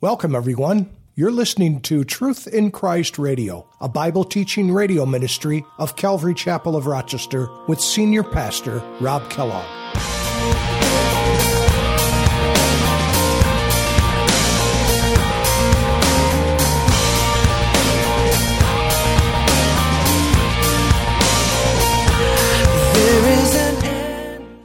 [0.00, 0.90] Welcome, everyone.
[1.16, 6.76] You're listening to Truth in Christ Radio, a Bible teaching radio ministry of Calvary Chapel
[6.76, 9.66] of Rochester with Senior Pastor Rob Kellogg.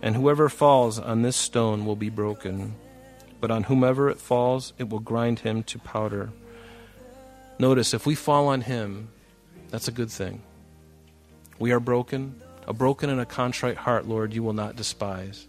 [0.04, 2.76] And whoever falls on this stone will be broken,
[3.44, 6.30] but on whomever it falls, it will grind him to powder.
[7.60, 9.10] Notice, if we fall on him,
[9.70, 10.42] that's a good thing.
[11.60, 12.42] We are broken.
[12.68, 15.46] A broken and a contrite heart, Lord, you will not despise.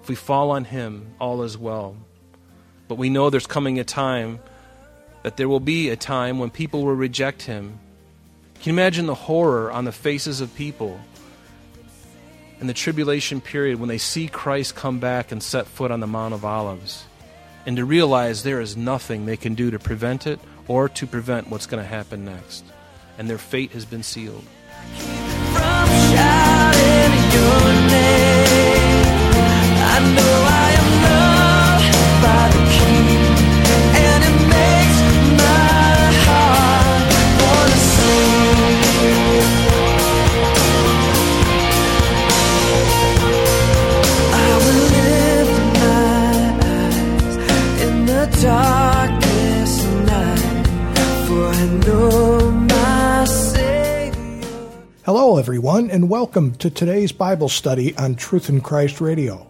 [0.00, 1.96] If we fall on him, all is well.
[2.86, 4.38] But we know there's coming a time
[5.24, 7.80] that there will be a time when people will reject him.
[8.60, 11.00] Can you imagine the horror on the faces of people
[12.60, 16.06] in the tribulation period when they see Christ come back and set foot on the
[16.06, 17.04] Mount of Olives
[17.66, 20.38] and to realize there is nothing they can do to prevent it
[20.68, 22.64] or to prevent what's going to happen next.
[23.18, 24.44] And their fate has been sealed.
[29.96, 30.45] darkest
[55.46, 59.46] everyone, and welcome to today's Bible study on Truth in Christ Radio.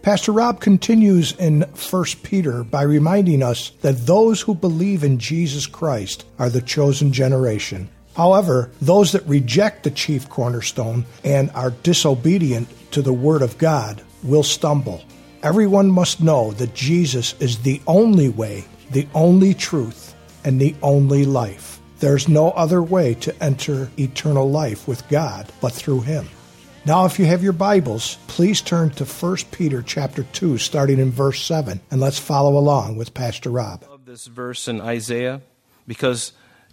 [0.00, 5.66] Pastor Rob continues in 1 Peter by reminding us that those who believe in Jesus
[5.66, 7.90] Christ are the chosen generation.
[8.16, 14.00] However, those that reject the chief cornerstone and are disobedient to the Word of God
[14.22, 15.04] will stumble.
[15.42, 21.26] Everyone must know that Jesus is the only way, the only truth, and the only
[21.26, 21.75] life.
[21.98, 26.28] There's no other way to enter eternal life with God but through him.
[26.84, 31.10] Now if you have your Bibles, please turn to 1 Peter chapter 2 starting in
[31.10, 33.84] verse 7 and let's follow along with Pastor Rob.
[33.86, 35.40] I love this verse in Isaiah
[35.86, 36.32] because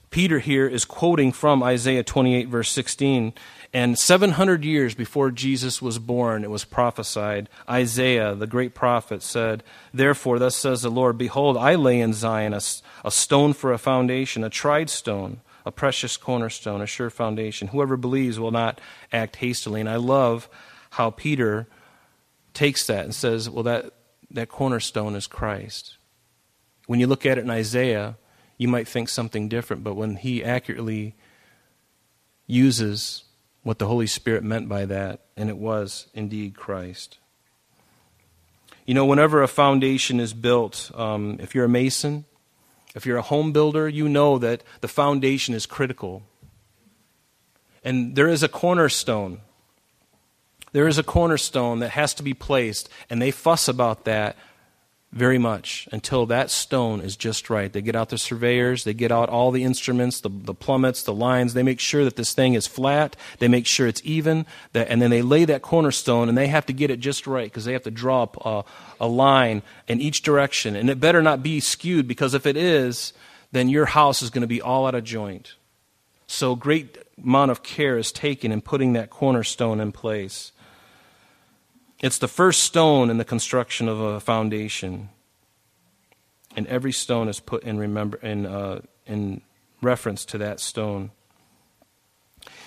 [0.10, 3.34] Peter here is quoting from Isaiah 28, verse 16.
[3.76, 7.50] And 700 years before Jesus was born, it was prophesied.
[7.68, 12.54] Isaiah, the great prophet, said, Therefore, thus says the Lord, Behold, I lay in Zion
[12.54, 12.62] a,
[13.04, 17.70] a stone for a foundation, a tried stone, a precious cornerstone, a sure foundation.
[17.70, 18.80] Whoever believes will not
[19.12, 19.80] act hastily.
[19.80, 20.48] And I love
[20.92, 21.68] how Peter
[22.54, 23.92] takes that and says, Well, that,
[24.30, 25.98] that cornerstone is Christ.
[26.86, 28.18] When you look at it in Isaiah,
[28.60, 31.16] you might think something different, but when he accurately
[32.46, 33.24] uses
[33.64, 37.18] what the Holy Spirit meant by that, and it was indeed Christ.
[38.86, 42.26] You know, whenever a foundation is built, um, if you're a mason,
[42.94, 46.24] if you're a home builder, you know that the foundation is critical.
[47.84, 49.40] And there is a cornerstone.
[50.74, 54.36] There is a cornerstone that has to be placed, and they fuss about that
[55.14, 57.72] very much until that stone is just right.
[57.72, 61.14] They get out the surveyors, they get out all the instruments, the, the plummets, the
[61.14, 61.54] lines.
[61.54, 63.16] They make sure that this thing is flat.
[63.38, 64.46] They make sure it's even.
[64.74, 67.46] That, and then they lay that cornerstone and they have to get it just right
[67.46, 68.64] because they have to draw up a,
[69.00, 70.76] a line in each direction.
[70.76, 73.14] And it better not be skewed because if it is,
[73.52, 75.54] then your house is going to be all out of joint.
[76.26, 80.52] So great amount of care is taken in putting that cornerstone in place.
[82.04, 85.08] It's the first stone in the construction of a foundation.
[86.54, 89.40] And every stone is put in, remember, in, uh, in
[89.82, 91.12] reference to that stone.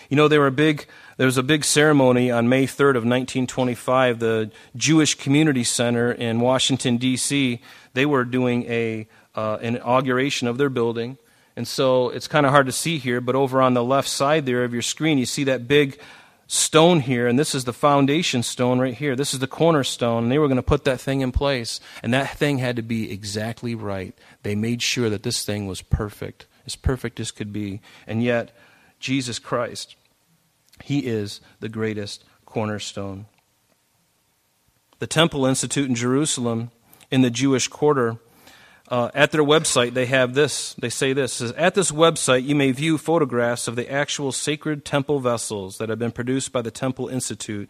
[0.08, 0.86] You know, there, were big,
[1.18, 4.20] there was a big ceremony on May 3rd of 1925.
[4.20, 7.60] The Jewish Community Center in Washington, D.C.,
[7.92, 11.18] they were doing a, uh, an inauguration of their building.
[11.56, 14.46] And so it's kind of hard to see here, but over on the left side
[14.46, 15.98] there of your screen, you see that big
[16.46, 19.16] stone here, and this is the foundation stone right here.
[19.16, 21.80] This is the cornerstone, and they were going to put that thing in place.
[22.02, 24.14] And that thing had to be exactly right.
[24.42, 27.80] They made sure that this thing was perfect, as perfect as could be.
[28.06, 28.56] And yet,
[29.00, 29.96] Jesus Christ,
[30.84, 33.26] He is the greatest cornerstone.
[34.98, 36.70] The Temple Institute in Jerusalem,
[37.10, 38.16] in the Jewish quarter,
[38.88, 40.74] uh, at their website, they have this.
[40.74, 44.84] They say this says, At this website, you may view photographs of the actual sacred
[44.84, 47.68] temple vessels that have been produced by the Temple Institute.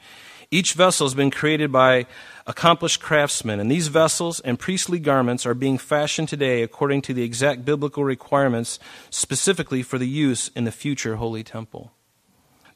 [0.50, 2.06] Each vessel has been created by
[2.46, 7.22] accomplished craftsmen, and these vessels and priestly garments are being fashioned today according to the
[7.22, 8.78] exact biblical requirements
[9.10, 11.92] specifically for the use in the future holy temple.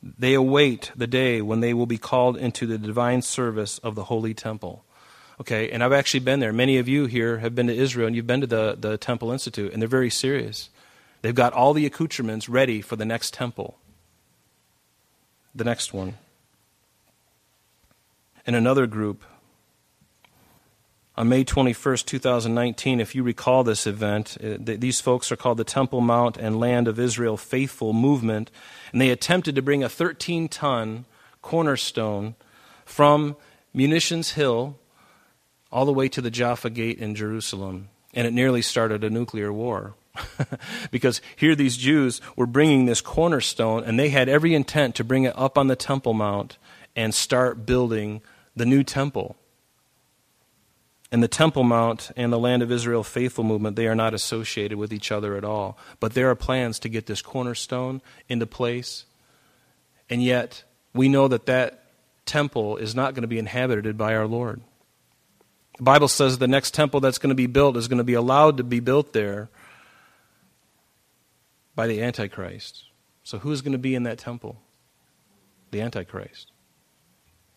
[0.02, 4.04] They await the day when they will be called into the divine service of the
[4.04, 4.84] holy temple.
[5.40, 6.52] Okay, and I've actually been there.
[6.52, 9.32] Many of you here have been to Israel and you've been to the, the Temple
[9.32, 10.68] Institute, and they're very serious.
[11.22, 13.78] They've got all the accoutrements ready for the next temple.
[15.54, 16.18] The next one.
[18.46, 19.24] In another group,
[21.16, 25.64] on May 21st, 2019, if you recall this event, uh, these folks are called the
[25.64, 28.50] Temple Mount and Land of Israel Faithful Movement,
[28.92, 31.06] and they attempted to bring a 13 ton
[31.40, 32.34] cornerstone
[32.84, 33.36] from
[33.72, 34.76] Munitions Hill
[35.72, 37.88] all the way to the Jaffa Gate in Jerusalem.
[38.12, 39.94] And it nearly started a nuclear war.
[40.90, 45.24] because here these Jews were bringing this cornerstone, and they had every intent to bring
[45.24, 46.58] it up on the Temple Mount
[46.96, 48.20] and start building
[48.56, 49.36] the new temple.
[51.12, 54.78] And the Temple Mount and the Land of Israel faithful movement, they are not associated
[54.78, 55.76] with each other at all.
[55.98, 59.06] But there are plans to get this cornerstone into place.
[60.08, 60.62] And yet,
[60.94, 61.84] we know that that
[62.26, 64.60] temple is not going to be inhabited by our Lord.
[65.80, 68.12] The Bible says the next temple that's going to be built is going to be
[68.12, 69.48] allowed to be built there
[71.74, 72.84] by the Antichrist.
[73.22, 74.60] So who's going to be in that temple?
[75.70, 76.52] The Antichrist.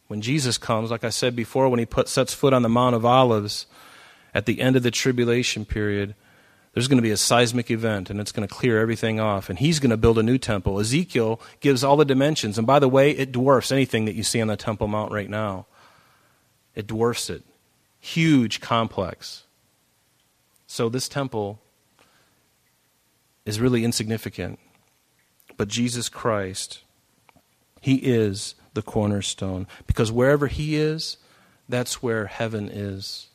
[0.08, 2.96] When Jesus comes, like I said before, when he put, sets foot on the Mount
[2.96, 3.66] of Olives
[4.34, 6.16] at the end of the tribulation period,
[6.74, 9.50] there's going to be a seismic event and it's going to clear everything off.
[9.50, 10.80] And he's going to build a new temple.
[10.80, 12.58] Ezekiel gives all the dimensions.
[12.58, 15.30] And by the way, it dwarfs anything that you see on the Temple Mount right
[15.30, 15.66] now.
[16.74, 17.44] It dwarfs it
[18.04, 19.46] huge complex.
[20.68, 21.62] So this temple
[23.46, 24.60] is really insignificant.
[25.56, 26.82] But Jesus Christ,
[27.80, 29.68] He is the cornerstone.
[29.88, 31.16] Because wherever He is,
[31.70, 33.28] that's where heaven is.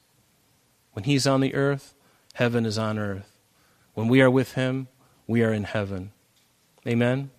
[0.93, 1.95] When He's on the earth,
[2.35, 3.39] heaven is on earth.
[3.95, 4.89] When we are with Him,
[5.27, 6.13] we are in heaven.
[6.87, 7.31] Amen?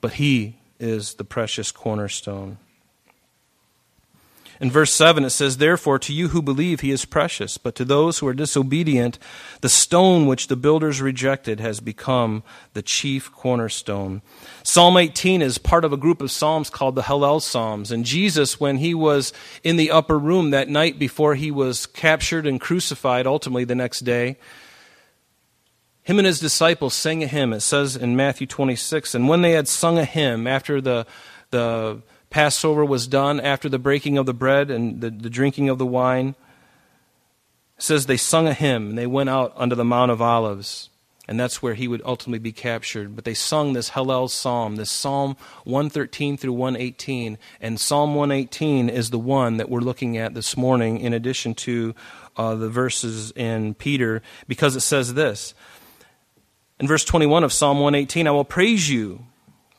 [0.00, 2.58] But He is the precious cornerstone.
[4.60, 7.84] In verse 7, it says, Therefore, to you who believe, he is precious, but to
[7.84, 9.18] those who are disobedient,
[9.60, 12.42] the stone which the builders rejected has become
[12.72, 14.22] the chief cornerstone.
[14.62, 17.92] Psalm 18 is part of a group of psalms called the Hallel Psalms.
[17.92, 19.32] And Jesus, when he was
[19.62, 24.00] in the upper room that night before he was captured and crucified, ultimately the next
[24.00, 24.38] day,
[26.02, 27.52] him and his disciples sang a hymn.
[27.52, 31.04] It says in Matthew 26, And when they had sung a hymn after the,
[31.50, 32.00] the
[32.30, 35.86] Passover was done after the breaking of the bread and the, the drinking of the
[35.86, 36.34] wine.
[37.76, 40.90] It says they sung a hymn and they went out under the Mount of Olives.
[41.28, 43.16] And that's where he would ultimately be captured.
[43.16, 47.36] But they sung this Hallel psalm, this Psalm 113 through 118.
[47.60, 51.94] And Psalm 118 is the one that we're looking at this morning, in addition to
[52.36, 55.54] uh, the verses in Peter, because it says this.
[56.78, 59.26] In verse 21 of Psalm 118, I will praise you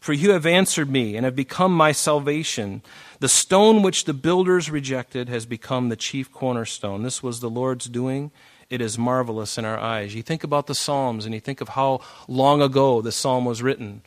[0.08, 2.82] for you have answered me and have become my salvation.
[3.20, 7.04] The stone which the builders rejected has become the chief cornerstone.
[7.04, 8.32] This was the Lord's doing.
[8.70, 10.16] It is marvelous in our eyes.
[10.16, 13.62] You think about the Psalms and you think of how long ago the psalm was
[13.62, 14.02] written.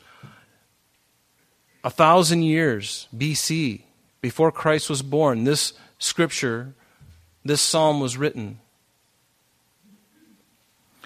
[1.84, 3.82] A thousand years BC,
[4.22, 6.72] before Christ was born, this scripture,
[7.44, 8.58] this psalm was written.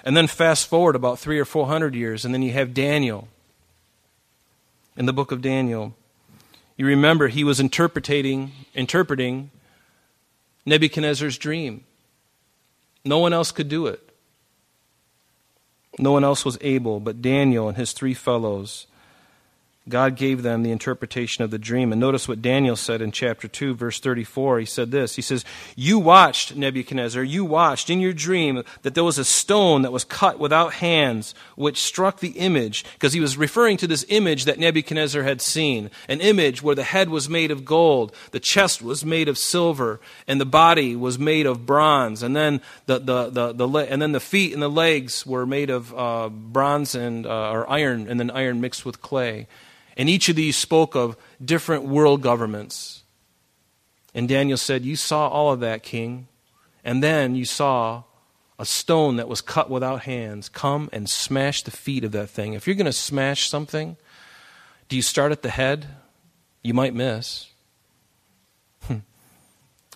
[0.05, 3.26] And then fast forward about three or four hundred years, and then you have Daniel
[4.96, 5.94] in the book of Daniel.
[6.76, 9.50] You remember he was interpreting interpreting
[10.67, 11.85] Nebuchadnezzar's dream.
[13.05, 14.00] No one else could do it.
[15.99, 18.86] No one else was able but Daniel and his three fellows.
[19.86, 21.93] God gave them the interpretation of the dream.
[21.93, 24.60] And notice what Daniel said in chapter 2, verse 34.
[24.60, 25.44] He said this He says,
[25.76, 30.05] You watched, Nebuchadnezzar, you watched in your dream that there was a stone that was
[30.05, 34.58] cut without hands, which struck the image, because he was referring to this image that
[34.58, 39.05] Nebuchadnezzar had seen an image where the head was made of gold, the chest was
[39.05, 42.22] made of silver, and the body was made of bronze.
[42.22, 45.69] And then the, the, the, the, and then the feet and the legs were made
[45.69, 49.46] of uh, bronze and, uh, or iron, and then iron mixed with clay.
[49.96, 53.03] And each of these spoke of different world governments.
[54.15, 56.29] And Daniel said, You saw all of that, king.
[56.84, 58.05] And then you saw
[58.58, 62.55] a stone that was cut without hands come and smash the feet of that thing.
[62.55, 63.96] If you're going to smash something,
[64.89, 65.86] do you start at the head?
[66.63, 67.48] You might miss.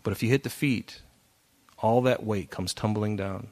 [0.04, 1.02] But if you hit the feet,
[1.78, 3.48] all that weight comes tumbling down.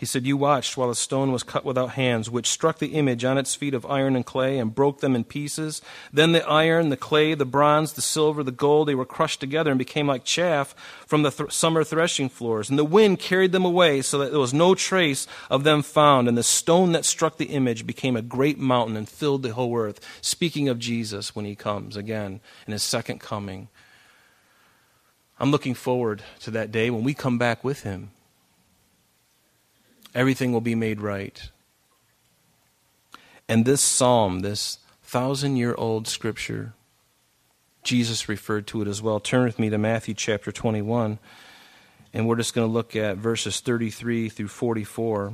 [0.00, 3.22] He said, You watched while a stone was cut without hands, which struck the image
[3.22, 5.82] on its feet of iron and clay and broke them in pieces.
[6.10, 9.70] Then the iron, the clay, the bronze, the silver, the gold, they were crushed together
[9.70, 10.74] and became like chaff
[11.06, 12.70] from the th- summer threshing floors.
[12.70, 16.28] And the wind carried them away so that there was no trace of them found.
[16.28, 19.76] And the stone that struck the image became a great mountain and filled the whole
[19.76, 20.00] earth.
[20.22, 23.68] Speaking of Jesus when he comes again in his second coming.
[25.38, 28.12] I'm looking forward to that day when we come back with him.
[30.14, 31.50] Everything will be made right.
[33.48, 36.72] And this psalm, this thousand year old scripture,
[37.82, 39.20] Jesus referred to it as well.
[39.20, 41.18] Turn with me to Matthew chapter 21,
[42.12, 45.32] and we're just going to look at verses 33 through 44.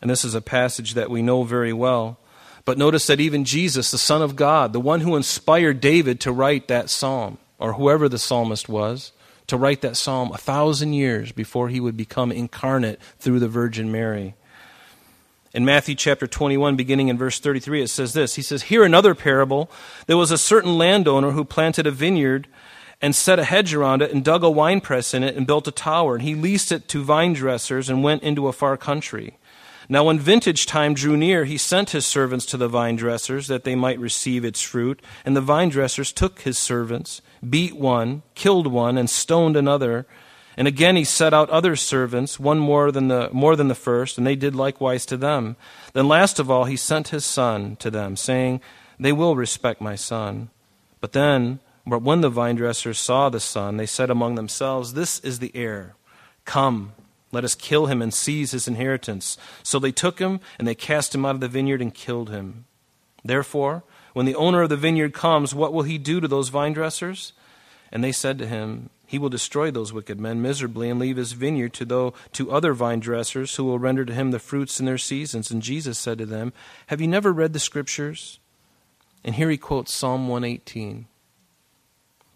[0.00, 2.18] And this is a passage that we know very well.
[2.64, 6.32] But notice that even Jesus, the Son of God, the one who inspired David to
[6.32, 9.12] write that psalm, or whoever the psalmist was,
[9.46, 13.90] to write that psalm a thousand years before he would become incarnate through the Virgin
[13.90, 14.34] Mary.
[15.54, 19.14] In Matthew chapter 21, beginning in verse 33, it says this He says, Hear another
[19.14, 19.70] parable.
[20.06, 22.48] There was a certain landowner who planted a vineyard
[23.00, 25.72] and set a hedge around it and dug a winepress in it and built a
[25.72, 26.14] tower.
[26.14, 29.38] And he leased it to vine dressers and went into a far country.
[29.88, 33.64] Now, when vintage time drew near, he sent his servants to the vine dressers that
[33.64, 35.00] they might receive its fruit.
[35.24, 40.06] And the vine dressers took his servants, beat one, killed one, and stoned another.
[40.56, 44.16] And again he set out other servants, one more than the more than the first,
[44.16, 45.56] and they did likewise to them.
[45.92, 48.60] Then last of all he sent his son to them, saying,
[48.98, 50.48] They will respect my son.
[51.00, 55.20] But then, but when the vine dressers saw the son, they said among themselves, This
[55.20, 55.94] is the heir.
[56.46, 56.92] Come
[57.32, 59.36] let us kill him and seize his inheritance.
[59.62, 62.66] So they took him, and they cast him out of the vineyard and killed him.
[63.24, 66.72] Therefore, when the owner of the vineyard comes, what will he do to those vine
[66.72, 67.32] dressers?
[67.92, 71.32] And they said to him, He will destroy those wicked men miserably and leave his
[71.32, 74.86] vineyard to, though, to other vine dressers who will render to him the fruits in
[74.86, 75.50] their seasons.
[75.50, 76.52] And Jesus said to them,
[76.86, 78.38] Have you never read the scriptures?
[79.24, 81.06] And here he quotes Psalm 118.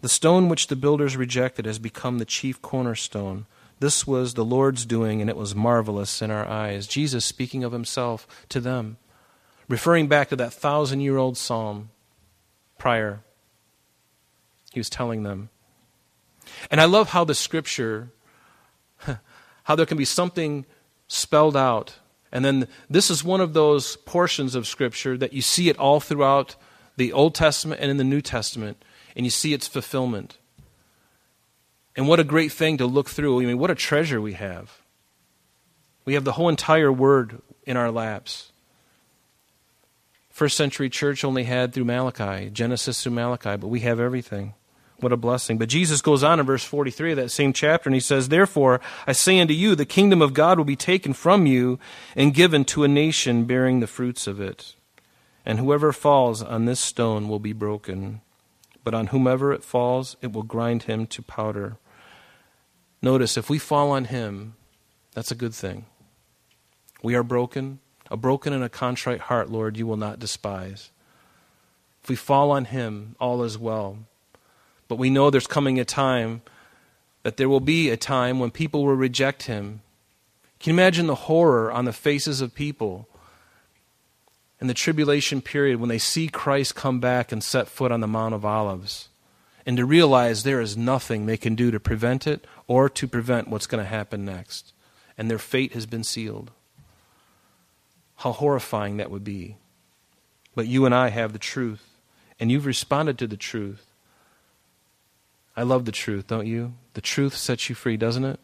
[0.01, 3.45] The stone which the builders rejected has become the chief cornerstone.
[3.81, 6.85] This was the Lord's doing, and it was marvelous in our eyes.
[6.85, 8.97] Jesus speaking of himself to them,
[9.67, 11.89] referring back to that thousand year old psalm
[12.77, 13.21] prior.
[14.71, 15.49] He was telling them.
[16.69, 18.11] And I love how the scripture,
[19.63, 20.67] how there can be something
[21.07, 21.95] spelled out.
[22.31, 25.99] And then this is one of those portions of scripture that you see it all
[25.99, 26.55] throughout
[26.97, 28.85] the Old Testament and in the New Testament,
[29.15, 30.37] and you see its fulfillment.
[31.95, 33.41] And what a great thing to look through.
[33.41, 34.81] I mean, what a treasure we have.
[36.05, 38.51] We have the whole entire Word in our laps.
[40.29, 44.53] First century church only had through Malachi, Genesis through Malachi, but we have everything.
[44.99, 45.57] What a blessing.
[45.57, 48.79] But Jesus goes on in verse 43 of that same chapter, and he says, Therefore,
[49.05, 51.79] I say unto you, the kingdom of God will be taken from you
[52.15, 54.75] and given to a nation bearing the fruits of it.
[55.45, 58.21] And whoever falls on this stone will be broken
[58.83, 61.77] but on whomever it falls, it will grind him to powder.
[63.01, 64.55] Notice, if we fall on him,
[65.13, 65.85] that's a good thing.
[67.03, 67.79] We are broken.
[68.09, 70.91] A broken and a contrite heart, Lord, you will not despise.
[72.03, 73.99] If we fall on him, all is well.
[74.87, 76.41] But we know there's coming a time
[77.23, 79.81] that there will be a time when people will reject him.
[80.59, 83.07] Can you imagine the horror on the faces of people
[84.61, 88.07] in the tribulation period when they see Christ come back and set foot on the
[88.07, 89.09] Mount of Olives
[89.65, 93.47] and to realize there is nothing they can do to prevent it or to prevent
[93.47, 94.73] what's going to happen next.
[95.17, 96.51] And their fate has been sealed.
[98.17, 99.57] How horrifying that would be.
[100.55, 101.87] But you and I have the truth,
[102.39, 103.85] and you've responded to the truth.
[105.55, 106.73] I love the truth, don't you?
[106.93, 108.39] The truth sets you free, doesn't it?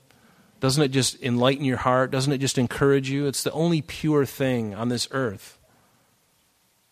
[0.59, 2.09] Doesn't it just enlighten your heart?
[2.11, 3.27] Doesn't it just encourage you?
[3.27, 5.56] It's the only pure thing on this earth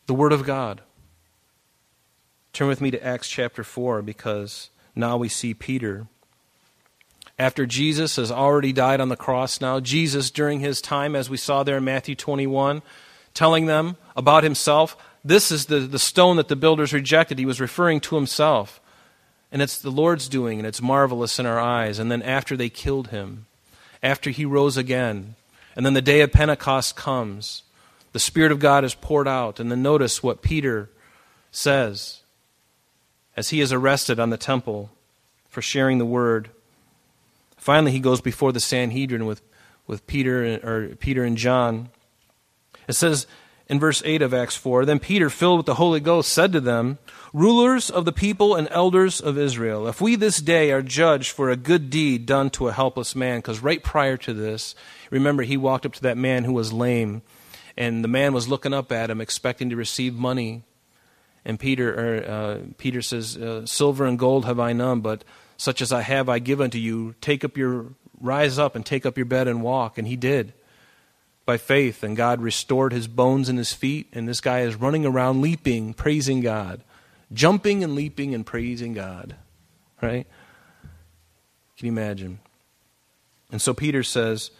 [0.08, 0.82] the Word of God.
[2.54, 6.08] Turn with me to Acts chapter 4 because now we see Peter.
[7.38, 11.38] After Jesus has already died on the cross now, Jesus, during his time, as we
[11.38, 12.82] saw there in Matthew 21,
[13.34, 17.40] telling them about himself, this is the, the stone that the builders rejected.
[17.40, 18.80] He was referring to himself.
[19.52, 22.00] And it's the Lord's doing, and it's marvelous in our eyes.
[22.00, 23.48] And then after they killed him,
[24.02, 25.36] after he rose again,
[25.76, 27.64] and then the day of Pentecost comes,
[28.16, 29.60] the Spirit of God is poured out.
[29.60, 30.90] And then notice what Peter
[31.52, 32.22] says
[33.36, 34.90] as he is arrested on the temple
[35.50, 36.50] for sharing the word.
[37.58, 39.42] Finally, he goes before the Sanhedrin with,
[39.86, 41.90] with Peter, or Peter and John.
[42.88, 43.28] It says
[43.68, 46.62] in verse 8 of Acts 4 Then Peter, filled with the Holy Ghost, said to
[46.62, 47.00] them,
[47.34, 51.50] Rulers of the people and elders of Israel, if we this day are judged for
[51.50, 54.74] a good deed done to a helpless man, because right prior to this,
[55.12, 57.22] remember, he walked up to that man who was lame
[57.78, 60.64] and the man was looking up at him, expecting to receive money.
[61.44, 65.24] And Peter, er, uh, Peter says, uh, "Silver and gold have I none, but
[65.58, 67.16] such as I have, I give unto you.
[67.22, 67.88] Take up your,
[68.20, 70.54] rise up and take up your bed and walk." And he did,
[71.46, 72.04] by faith.
[72.04, 74.08] And God restored his bones and his feet.
[74.14, 76.82] And this guy is running around, leaping, praising God,
[77.32, 79.36] jumping and leaping and praising God,
[80.02, 80.26] right?
[81.78, 82.40] Can you imagine?
[83.52, 84.52] And so Peter says,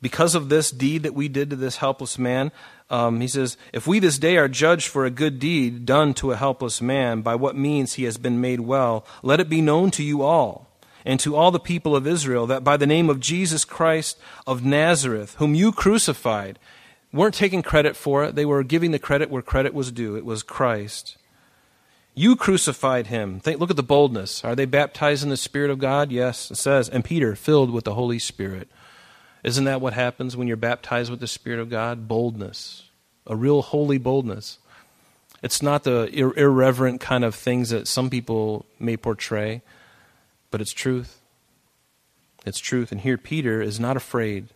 [0.00, 2.52] because of this deed that we did to this helpless man,
[2.90, 6.32] um, he says, If we this day are judged for a good deed done to
[6.32, 9.90] a helpless man, by what means he has been made well, let it be known
[9.92, 10.68] to you all
[11.04, 14.64] and to all the people of Israel that by the name of Jesus Christ of
[14.64, 16.58] Nazareth, whom you crucified,
[17.12, 20.16] weren't taking credit for it, they were giving the credit where credit was due.
[20.16, 21.16] It was Christ.
[22.14, 23.40] You crucified him.
[23.40, 24.44] Think, look at the boldness.
[24.44, 26.10] Are they baptized in the Spirit of God?
[26.10, 26.88] Yes, it says.
[26.88, 28.68] And Peter, filled with the Holy Spirit.
[29.44, 32.08] Isn't that what happens when you're baptized with the Spirit of God?
[32.08, 32.84] Boldness.
[33.26, 34.58] A real holy boldness.
[35.42, 39.62] It's not the ir- irreverent kind of things that some people may portray,
[40.50, 41.20] but it's truth.
[42.44, 42.92] It's truth.
[42.92, 44.48] And here Peter is not afraid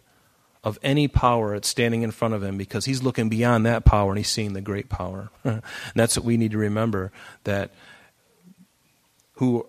[0.63, 4.11] of any power that's standing in front of him because he's looking beyond that power
[4.11, 5.31] and he's seeing the great power.
[5.45, 5.63] and
[5.95, 7.13] that's what we need to remember
[7.45, 7.73] that
[9.35, 9.67] who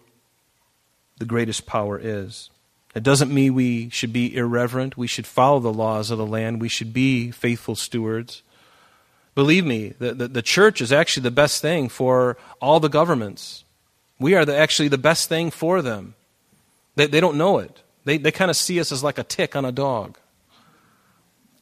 [1.18, 2.50] the greatest power is.
[2.93, 4.98] It doesn't mean we should be irreverent.
[4.98, 6.60] We should follow the laws of the land.
[6.60, 8.43] We should be faithful stewards.
[9.33, 13.63] Believe me, the, the, the church is actually the best thing for all the governments.
[14.19, 16.15] We are the, actually the best thing for them.
[16.95, 17.81] They, they don't know it.
[18.03, 20.17] They, they kind of see us as like a tick on a dog.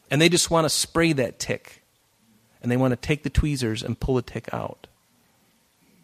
[0.10, 1.84] And they just want to spray that tick.
[2.64, 4.88] And they want to take the tweezers and pull the tick out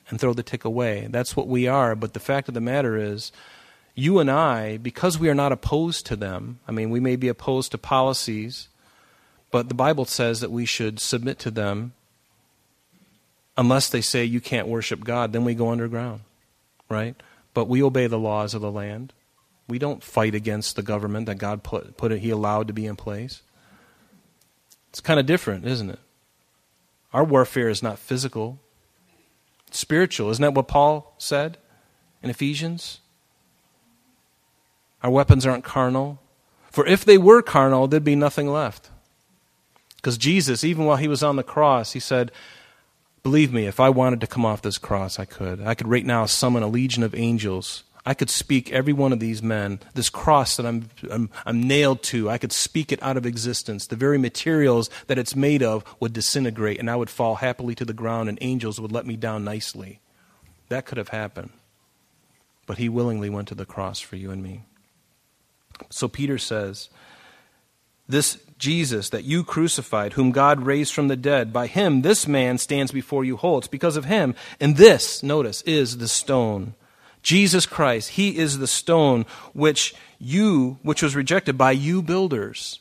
[0.10, 1.08] and throw the tick away.
[1.10, 1.96] That's what we are.
[1.96, 3.32] But the fact of the matter is,
[3.96, 7.30] you and I, because we are not opposed to them, I mean, we may be
[7.30, 8.68] opposed to policies,
[9.52, 11.94] but the Bible says that we should submit to them
[13.58, 16.22] unless they say you can't worship God, then we go underground,
[16.90, 17.16] right?
[17.54, 19.14] But we obey the laws of the land.
[19.68, 22.86] We don't fight against the government that God put, put it, He allowed to be
[22.86, 23.42] in place.
[24.90, 26.00] It's kind of different, isn't it?
[27.14, 28.60] Our warfare is not physical,
[29.68, 30.30] it's spiritual.
[30.32, 31.58] Isn't that what Paul said
[32.22, 33.00] in Ephesians?
[35.06, 36.20] Our weapons aren't carnal.
[36.72, 38.90] For if they were carnal, there'd be nothing left.
[39.98, 42.32] Because Jesus, even while he was on the cross, he said,
[43.22, 45.62] Believe me, if I wanted to come off this cross, I could.
[45.62, 47.84] I could right now summon a legion of angels.
[48.04, 52.02] I could speak every one of these men, this cross that I'm, I'm, I'm, nailed
[52.04, 53.86] to, I could speak it out of existence.
[53.86, 57.86] The very materials that it's made of would disintegrate, and I would fall happily to
[57.86, 60.00] the ground, and angels would let me down nicely.
[60.70, 61.52] That could have happened.
[62.66, 64.64] But he willingly went to the cross for you and me.
[65.90, 66.90] So Peter says,
[68.08, 72.58] This Jesus that you crucified, whom God raised from the dead, by him this man
[72.58, 73.58] stands before you whole.
[73.58, 74.36] It's because of him.
[74.60, 76.76] And this, notice, is the stone.
[77.22, 82.80] Jesus Christ, he is the stone which you, which was rejected by you builders.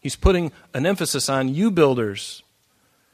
[0.00, 2.42] He's putting an emphasis on you builders.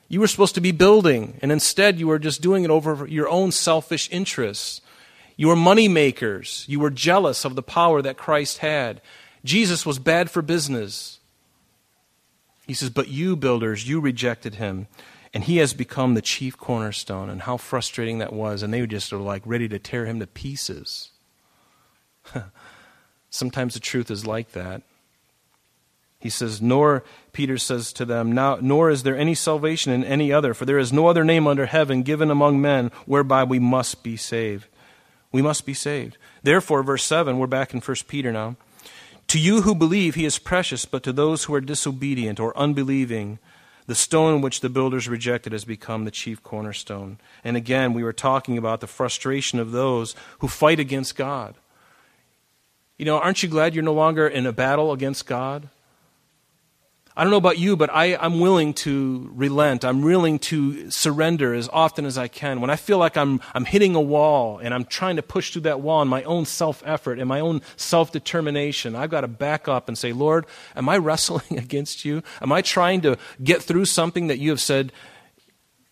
[0.08, 3.28] You were supposed to be building, and instead you were just doing it over your
[3.28, 4.80] own selfish interests.
[5.38, 6.64] You were money makers.
[6.68, 9.00] You were jealous of the power that Christ had.
[9.44, 11.20] Jesus was bad for business.
[12.66, 14.88] He says, But you, builders, you rejected him,
[15.32, 17.30] and he has become the chief cornerstone.
[17.30, 18.64] And how frustrating that was.
[18.64, 21.12] And they were just like ready to tear him to pieces.
[23.30, 24.82] Sometimes the truth is like that.
[26.18, 30.32] He says, Nor, Peter says to them, now, Nor is there any salvation in any
[30.32, 34.02] other, for there is no other name under heaven given among men whereby we must
[34.02, 34.66] be saved.
[35.30, 36.16] We must be saved.
[36.42, 38.56] Therefore, verse 7, we're back in 1 Peter now.
[39.28, 43.38] To you who believe, he is precious, but to those who are disobedient or unbelieving,
[43.86, 47.18] the stone which the builders rejected has become the chief cornerstone.
[47.44, 51.56] And again, we were talking about the frustration of those who fight against God.
[52.96, 55.68] You know, aren't you glad you're no longer in a battle against God?
[57.18, 59.84] I don't know about you, but I, I'm willing to relent.
[59.84, 62.60] I'm willing to surrender as often as I can.
[62.60, 65.62] When I feel like I'm, I'm hitting a wall and I'm trying to push through
[65.62, 69.28] that wall in my own self effort and my own self determination, I've got to
[69.28, 72.22] back up and say, Lord, am I wrestling against you?
[72.40, 74.92] Am I trying to get through something that you have said,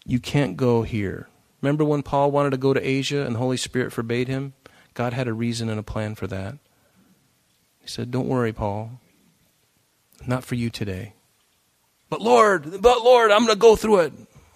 [0.04, 1.28] you can't go here?
[1.60, 4.54] Remember when Paul wanted to go to Asia and the Holy Spirit forbade him?
[4.94, 6.54] God had a reason and a plan for that.
[7.80, 9.00] He said, Don't worry, Paul.
[10.24, 11.14] Not for you today.
[12.08, 14.12] But Lord, but Lord, I'm going to go through it.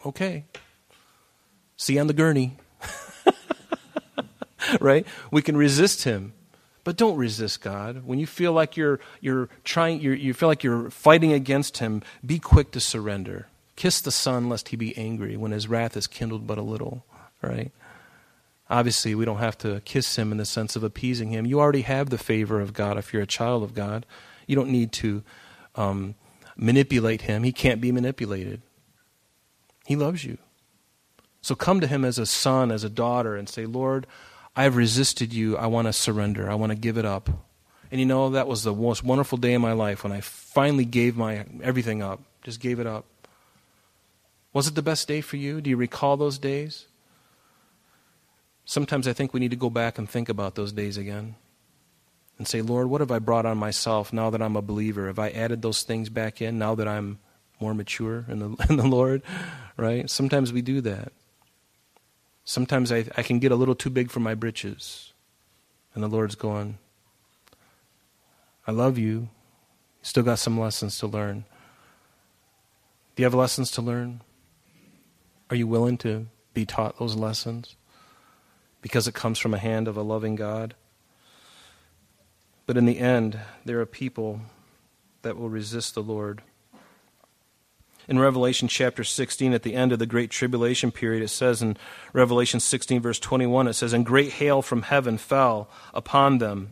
[0.07, 0.45] Okay.
[1.77, 2.57] See on the gurney.
[4.81, 5.07] right?
[5.31, 6.33] We can resist him.
[6.83, 8.05] But don't resist God.
[8.07, 12.03] When you feel like you're, you're trying, you're, you feel like you're fighting against him,
[12.25, 13.49] be quick to surrender.
[13.77, 17.05] Kiss the Son lest he be angry when his wrath is kindled but a little,
[17.43, 17.71] right?
[18.71, 21.45] Obviously, we don't have to kiss him in the sense of appeasing him.
[21.45, 24.07] You already have the favor of God if you're a child of God.
[24.47, 25.23] You don't need to
[25.75, 26.15] um,
[26.61, 27.43] manipulate him.
[27.43, 28.61] He can't be manipulated.
[29.87, 30.39] He loves you.
[31.41, 34.07] So come to him as a son, as a daughter, and say, Lord,
[34.55, 35.57] I've resisted you.
[35.57, 36.51] I want to surrender.
[36.51, 37.31] I want to give it up.
[37.91, 40.85] And you know, that was the most wonderful day in my life when I finally
[40.85, 42.21] gave my everything up.
[42.45, 43.07] Just gave it up.
[44.53, 45.61] Was it the best day for you?
[45.61, 46.87] Do you recall those days?
[48.65, 51.37] Sometimes I think we need to go back and think about those days again
[52.41, 55.09] and say, Lord, what have I brought on myself now that I'm a believer?
[55.09, 57.19] Have I added those things back in now that I'm
[57.61, 59.21] more mature in the, in the Lord?
[59.77, 60.09] Right?
[60.09, 61.13] Sometimes we do that.
[62.45, 65.13] Sometimes I, I can get a little too big for my britches.
[65.93, 66.79] And the Lord's going,
[68.67, 69.07] I love you.
[69.07, 69.29] you.
[70.01, 71.45] Still got some lessons to learn.
[73.17, 74.23] Do you have lessons to learn?
[75.51, 77.77] Are you willing to be taught those lessons?
[78.81, 80.75] Because it comes from a hand of a loving God?
[82.71, 84.43] But in the end, there are people
[85.23, 86.41] that will resist the Lord.
[88.07, 91.77] In Revelation chapter 16, at the end of the Great Tribulation period, it says in
[92.13, 96.71] Revelation 16, verse 21, it says, And great hail from heaven fell upon them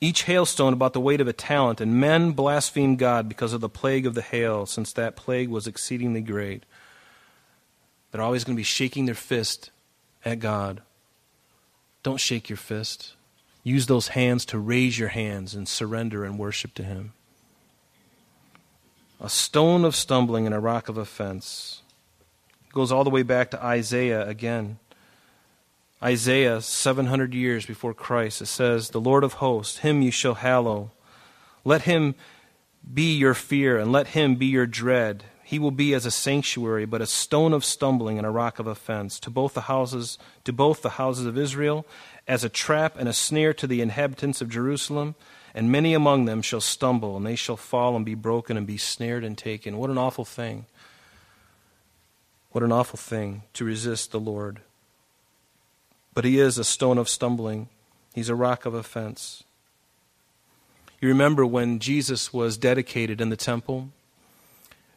[0.00, 3.68] each hailstone about the weight of a talent, and men blasphemed God because of the
[3.68, 6.64] plague of the hail, since that plague was exceedingly great.
[8.10, 9.70] They're always going to be shaking their fist
[10.24, 10.82] at God.
[12.02, 13.14] Don't shake your fist.
[13.62, 17.12] Use those hands to raise your hands and surrender and worship to Him.
[19.20, 21.82] A stone of stumbling and a rock of offense.
[22.66, 24.78] It goes all the way back to Isaiah again.
[26.02, 30.92] Isaiah, 700 years before Christ, it says, The Lord of hosts, him you shall hallow.
[31.64, 32.14] Let him
[32.94, 35.24] be your fear, and let him be your dread.
[35.42, 38.66] He will be as a sanctuary, but a stone of stumbling and a rock of
[38.66, 41.84] offense to both the houses, to both the houses of Israel,
[42.28, 45.16] as a trap and a snare to the inhabitants of Jerusalem.
[45.54, 48.76] And many among them shall stumble, and they shall fall and be broken and be
[48.76, 49.78] snared and taken.
[49.78, 50.66] What an awful thing!
[52.50, 54.60] What an awful thing to resist the Lord.
[56.14, 57.68] But he is a stone of stumbling,
[58.14, 59.44] he's a rock of offense.
[61.00, 63.90] You remember when Jesus was dedicated in the temple?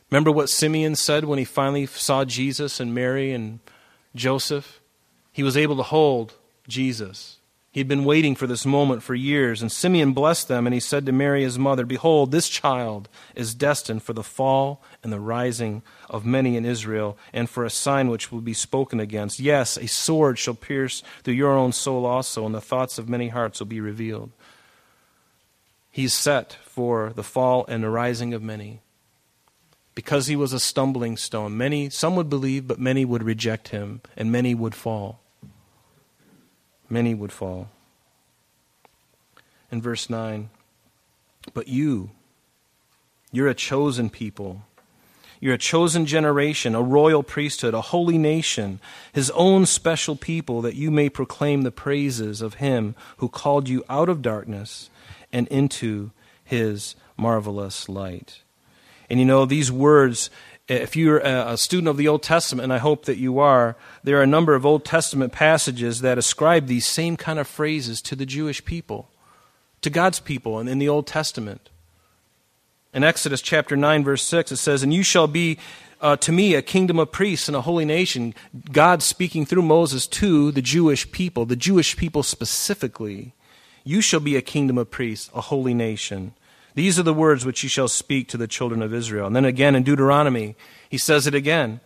[0.09, 3.59] Remember what Simeon said when he finally saw Jesus and Mary and
[4.15, 4.81] Joseph?
[5.31, 6.33] He was able to hold
[6.71, 7.37] Jesus.
[7.71, 10.81] He had been waiting for this moment for years, and Simeon blessed them, and he
[10.81, 15.21] said to Mary, his mother, Behold, this child is destined for the fall and the
[15.21, 19.39] rising of many in Israel, and for a sign which will be spoken against.
[19.39, 23.29] Yes, a sword shall pierce through your own soul also, and the thoughts of many
[23.29, 24.31] hearts will be revealed.
[25.89, 28.81] He's set for the fall and the rising of many.
[29.95, 34.01] Because he was a stumbling stone, many, some would believe, but many would reject him,
[34.17, 35.20] and many would fall.
[36.91, 37.69] Many would fall.
[39.71, 40.49] In verse 9,
[41.53, 42.11] but you,
[43.31, 44.63] you're a chosen people
[45.41, 48.79] you're a chosen generation, a royal priesthood, a holy nation,
[49.11, 53.83] his own special people, that you may proclaim the praises of him who called you
[53.89, 54.91] out of darkness
[55.33, 56.11] and into
[56.45, 58.41] his marvelous light.
[59.09, 60.29] And you know, these words,
[60.67, 64.19] if you're a student of the Old Testament, and I hope that you are, there
[64.19, 68.15] are a number of Old Testament passages that ascribe these same kind of phrases to
[68.15, 69.09] the Jewish people,
[69.81, 71.69] to God's people and in the Old Testament.
[72.93, 75.57] In Exodus chapter 9, verse 6, it says, And you shall be
[76.01, 78.33] uh, to me a kingdom of priests and a holy nation.
[78.71, 83.33] God speaking through Moses to the Jewish people, the Jewish people specifically.
[83.83, 86.33] You shall be a kingdom of priests, a holy nation.
[86.73, 89.27] These are the words which you shall speak to the children of Israel.
[89.27, 90.55] And then again in Deuteronomy,
[90.89, 91.81] he says it again.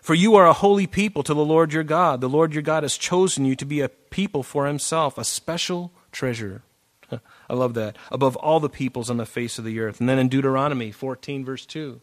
[0.00, 2.20] For you are a holy people to the Lord your God.
[2.20, 5.92] The Lord your God has chosen you to be a people for himself, a special
[6.12, 6.62] treasure.
[7.10, 7.96] I love that.
[8.10, 10.00] Above all the peoples on the face of the earth.
[10.00, 12.00] And then in Deuteronomy 14, verse 2,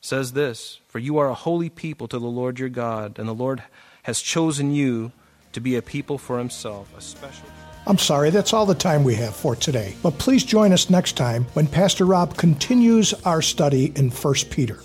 [0.00, 3.34] says this For you are a holy people to the Lord your God, and the
[3.34, 3.62] Lord
[4.04, 5.12] has chosen you
[5.52, 7.48] to be a people for himself, a special.
[7.86, 9.94] I'm sorry, that's all the time we have for today.
[10.02, 14.80] But please join us next time when Pastor Rob continues our study in 1 Peter.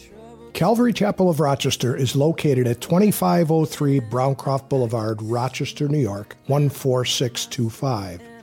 [0.53, 8.21] Calvary Chapel of Rochester is located at 2503 Browncroft Boulevard, Rochester, New York, 14625.